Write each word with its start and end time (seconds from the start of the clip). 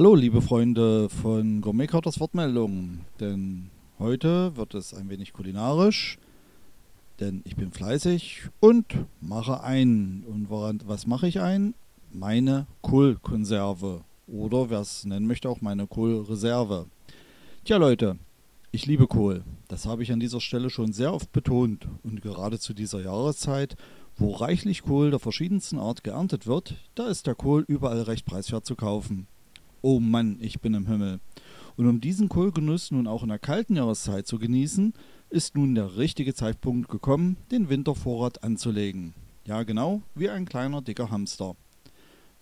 Hallo, 0.00 0.14
liebe 0.14 0.40
Freunde 0.40 1.10
von 1.10 1.60
Gourmet 1.60 1.86
Carters 1.86 2.20
Wortmeldung. 2.20 3.00
Denn 3.20 3.68
heute 3.98 4.56
wird 4.56 4.72
es 4.74 4.94
ein 4.94 5.10
wenig 5.10 5.34
kulinarisch, 5.34 6.16
denn 7.20 7.42
ich 7.44 7.54
bin 7.54 7.70
fleißig 7.70 8.48
und 8.60 8.86
mache 9.20 9.62
ein. 9.62 10.24
Und 10.26 10.48
woran, 10.48 10.80
was 10.86 11.06
mache 11.06 11.28
ich 11.28 11.40
ein? 11.40 11.74
Meine 12.14 12.66
Kohlkonserve. 12.80 14.00
Oder 14.26 14.70
wer 14.70 14.80
es 14.80 15.04
nennen 15.04 15.26
möchte, 15.26 15.50
auch 15.50 15.60
meine 15.60 15.86
Kohlreserve. 15.86 16.86
Tja, 17.64 17.76
Leute, 17.76 18.16
ich 18.72 18.86
liebe 18.86 19.06
Kohl. 19.06 19.44
Das 19.68 19.84
habe 19.84 20.02
ich 20.02 20.12
an 20.12 20.20
dieser 20.20 20.40
Stelle 20.40 20.70
schon 20.70 20.94
sehr 20.94 21.12
oft 21.12 21.30
betont. 21.30 21.86
Und 22.04 22.22
gerade 22.22 22.58
zu 22.58 22.72
dieser 22.72 23.02
Jahreszeit, 23.02 23.76
wo 24.16 24.30
reichlich 24.30 24.80
Kohl 24.80 25.10
der 25.10 25.18
verschiedensten 25.18 25.78
Art 25.78 26.04
geerntet 26.04 26.46
wird, 26.46 26.76
da 26.94 27.06
ist 27.08 27.26
der 27.26 27.34
Kohl 27.34 27.66
überall 27.68 28.00
recht 28.00 28.24
preiswert 28.24 28.64
zu 28.64 28.76
kaufen. 28.76 29.26
Oh 29.82 29.98
Mann, 29.98 30.36
ich 30.40 30.60
bin 30.60 30.74
im 30.74 30.86
Himmel. 30.86 31.20
Und 31.76 31.86
um 31.86 32.00
diesen 32.00 32.28
Kohlgenuss 32.28 32.90
nun 32.90 33.06
auch 33.06 33.22
in 33.22 33.30
der 33.30 33.38
kalten 33.38 33.76
Jahreszeit 33.76 34.26
zu 34.26 34.38
genießen, 34.38 34.92
ist 35.30 35.56
nun 35.56 35.74
der 35.74 35.96
richtige 35.96 36.34
Zeitpunkt 36.34 36.90
gekommen, 36.90 37.38
den 37.50 37.70
Wintervorrat 37.70 38.44
anzulegen. 38.44 39.14
Ja, 39.46 39.62
genau, 39.62 40.02
wie 40.14 40.28
ein 40.28 40.44
kleiner 40.44 40.82
dicker 40.82 41.10
Hamster. 41.10 41.56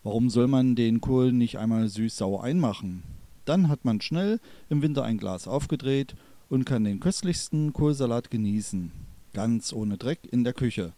Warum 0.03 0.31
soll 0.31 0.49
man 0.49 0.75
den 0.75 1.01
Kohl 1.01 1.33
nicht 1.33 1.59
einmal 1.59 1.89
süß-sauer 1.89 2.43
einmachen? 2.43 3.05
Dann 3.45 3.69
hat 3.69 3.85
man 3.85 4.01
schnell 4.01 4.41
im 4.69 4.83
Winter 4.83 5.05
ein 5.05 5.19
Glas 5.19 5.47
aufgedreht 5.47 6.17
und 6.49 6.65
kann 6.65 6.83
den 6.83 6.99
köstlichsten 6.99 7.73
Kohlsalat 7.73 8.31
genießen. 8.31 8.91
Ganz 9.33 9.73
ohne 9.73 9.97
Dreck 9.97 10.21
in 10.31 10.43
der 10.43 10.55
Küche. 10.55 10.93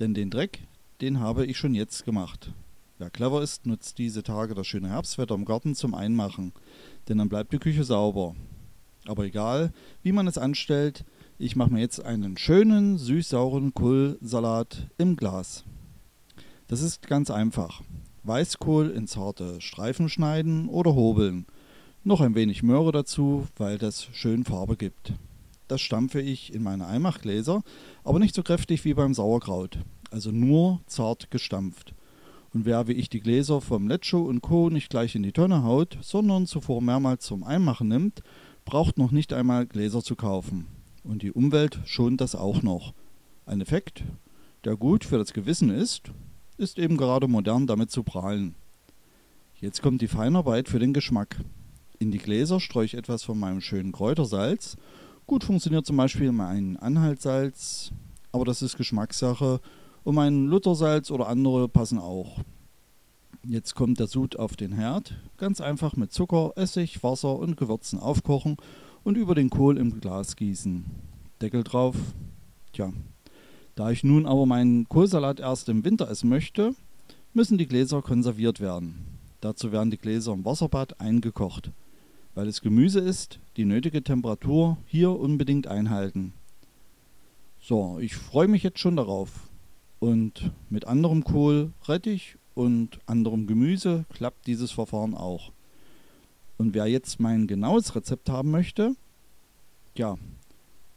Denn 0.00 0.14
den 0.14 0.30
Dreck, 0.30 0.66
den 1.00 1.20
habe 1.20 1.46
ich 1.46 1.56
schon 1.56 1.74
jetzt 1.74 2.04
gemacht. 2.04 2.52
Wer 3.00 3.10
clever 3.10 3.42
ist, 3.42 3.64
nutzt 3.64 3.98
diese 3.98 4.24
Tage 4.24 4.56
das 4.56 4.66
schöne 4.66 4.88
Herbstwetter 4.88 5.36
im 5.36 5.44
Garten 5.44 5.76
zum 5.76 5.94
Einmachen, 5.94 6.52
denn 7.08 7.18
dann 7.18 7.28
bleibt 7.28 7.52
die 7.52 7.60
Küche 7.60 7.84
sauber. 7.84 8.34
Aber 9.06 9.24
egal, 9.24 9.72
wie 10.02 10.10
man 10.10 10.26
es 10.26 10.36
anstellt, 10.36 11.04
ich 11.38 11.54
mache 11.54 11.72
mir 11.72 11.78
jetzt 11.78 12.04
einen 12.04 12.36
schönen 12.36 12.98
süß-sauren 12.98 13.72
Kohlsalat 13.72 14.88
im 14.98 15.14
Glas. 15.14 15.62
Das 16.66 16.82
ist 16.82 17.06
ganz 17.06 17.30
einfach. 17.30 17.82
Weißkohl 18.24 18.90
in 18.90 19.06
zarte 19.06 19.60
Streifen 19.60 20.08
schneiden 20.08 20.68
oder 20.68 20.96
hobeln. 20.96 21.46
Noch 22.02 22.20
ein 22.20 22.34
wenig 22.34 22.64
Möhre 22.64 22.90
dazu, 22.90 23.46
weil 23.56 23.78
das 23.78 24.08
schön 24.12 24.44
Farbe 24.44 24.76
gibt. 24.76 25.12
Das 25.68 25.80
stampfe 25.80 26.20
ich 26.20 26.52
in 26.52 26.64
meine 26.64 26.88
Einmachgläser, 26.88 27.62
aber 28.02 28.18
nicht 28.18 28.34
so 28.34 28.42
kräftig 28.42 28.84
wie 28.84 28.94
beim 28.94 29.14
Sauerkraut, 29.14 29.78
also 30.10 30.32
nur 30.32 30.80
zart 30.86 31.30
gestampft. 31.30 31.94
Und 32.58 32.64
wer 32.64 32.88
wie 32.88 32.94
ich 32.94 33.08
die 33.08 33.20
Gläser 33.20 33.60
vom 33.60 33.86
Lecho 33.86 34.20
und 34.20 34.40
Co. 34.40 34.68
nicht 34.68 34.90
gleich 34.90 35.14
in 35.14 35.22
die 35.22 35.30
Tonne 35.30 35.62
haut, 35.62 35.96
sondern 36.00 36.44
zuvor 36.44 36.82
mehrmals 36.82 37.24
zum 37.24 37.44
Einmachen 37.44 37.86
nimmt, 37.86 38.20
braucht 38.64 38.98
noch 38.98 39.12
nicht 39.12 39.32
einmal 39.32 39.64
Gläser 39.64 40.02
zu 40.02 40.16
kaufen. 40.16 40.66
Und 41.04 41.22
die 41.22 41.30
Umwelt 41.30 41.78
schont 41.84 42.20
das 42.20 42.34
auch 42.34 42.62
noch. 42.62 42.94
Ein 43.46 43.60
Effekt, 43.60 44.02
der 44.64 44.76
gut 44.76 45.04
für 45.04 45.18
das 45.18 45.32
Gewissen 45.32 45.70
ist, 45.70 46.10
ist 46.56 46.80
eben 46.80 46.96
gerade 46.96 47.28
modern 47.28 47.68
damit 47.68 47.92
zu 47.92 48.02
prahlen. 48.02 48.56
Jetzt 49.60 49.80
kommt 49.80 50.02
die 50.02 50.08
Feinarbeit 50.08 50.68
für 50.68 50.80
den 50.80 50.92
Geschmack. 50.92 51.36
In 52.00 52.10
die 52.10 52.18
Gläser 52.18 52.58
streue 52.58 52.86
ich 52.86 52.94
etwas 52.94 53.22
von 53.22 53.38
meinem 53.38 53.60
schönen 53.60 53.92
Kräutersalz. 53.92 54.76
Gut 55.28 55.44
funktioniert 55.44 55.86
zum 55.86 55.96
Beispiel 55.96 56.32
mein 56.32 56.76
Anhaltsalz, 56.76 57.92
aber 58.32 58.44
das 58.44 58.62
ist 58.62 58.76
Geschmackssache 58.76 59.60
und 60.04 60.14
mein 60.14 60.46
Luthersalz 60.46 61.10
oder 61.10 61.28
andere 61.28 61.68
passen 61.68 61.98
auch. 61.98 62.40
Jetzt 63.46 63.74
kommt 63.74 63.98
der 63.98 64.08
Sud 64.08 64.36
auf 64.36 64.56
den 64.56 64.72
Herd. 64.72 65.16
Ganz 65.36 65.60
einfach 65.60 65.96
mit 65.96 66.12
Zucker, 66.12 66.52
Essig, 66.56 67.02
Wasser 67.02 67.38
und 67.38 67.56
Gewürzen 67.56 67.98
aufkochen 67.98 68.56
und 69.04 69.16
über 69.16 69.34
den 69.34 69.48
Kohl 69.48 69.78
im 69.78 70.00
Glas 70.00 70.36
gießen. 70.36 70.84
Deckel 71.40 71.64
drauf. 71.64 71.96
Tja, 72.72 72.92
da 73.74 73.90
ich 73.90 74.02
nun 74.02 74.26
aber 74.26 74.44
meinen 74.44 74.88
Kohlsalat 74.88 75.40
erst 75.40 75.68
im 75.68 75.84
Winter 75.84 76.10
essen 76.10 76.28
möchte, 76.28 76.74
müssen 77.32 77.58
die 77.58 77.68
Gläser 77.68 78.02
konserviert 78.02 78.60
werden. 78.60 79.18
Dazu 79.40 79.70
werden 79.70 79.90
die 79.90 79.98
Gläser 79.98 80.32
im 80.32 80.44
Wasserbad 80.44 81.00
eingekocht. 81.00 81.70
Weil 82.34 82.48
es 82.48 82.60
Gemüse 82.60 83.00
ist, 83.00 83.38
die 83.56 83.64
nötige 83.64 84.02
Temperatur 84.02 84.78
hier 84.86 85.10
unbedingt 85.10 85.68
einhalten. 85.68 86.32
So, 87.60 87.98
ich 88.00 88.16
freue 88.16 88.48
mich 88.48 88.62
jetzt 88.62 88.78
schon 88.78 88.96
darauf. 88.96 89.47
Und 90.00 90.52
mit 90.70 90.86
anderem 90.86 91.24
Kohl, 91.24 91.72
Rettich 91.86 92.36
und 92.54 92.98
anderem 93.06 93.46
Gemüse 93.46 94.04
klappt 94.10 94.46
dieses 94.46 94.70
Verfahren 94.70 95.14
auch. 95.14 95.52
Und 96.56 96.74
wer 96.74 96.86
jetzt 96.86 97.20
mein 97.20 97.46
genaues 97.46 97.94
Rezept 97.94 98.28
haben 98.28 98.50
möchte, 98.50 98.94
ja, 99.94 100.16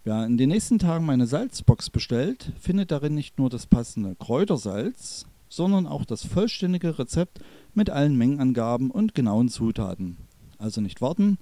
wer 0.03 0.25
in 0.25 0.38
den 0.38 0.50
nächsten 0.50 0.79
Tagen 0.79 1.06
meine 1.06 1.28
Salzbox 1.28 1.89
bestellt, 1.89 2.51
findet 2.59 2.91
darin 2.91 3.16
nicht 3.16 3.38
nur 3.38 3.50
das 3.50 3.67
passende 3.67 4.16
Kräutersalz, 4.16 5.25
sondern 5.50 5.85
auch 5.85 6.06
das 6.06 6.25
vollständige 6.25 6.97
Rezept 6.97 7.39
mit 7.73 7.89
allen 7.89 8.18
Mengenangaben 8.18 8.89
und 8.89 9.13
genauen 9.13 9.50
Zutaten. 9.50 10.18
Also 10.57 10.81
nicht 10.81 11.01
warten, 11.01 11.38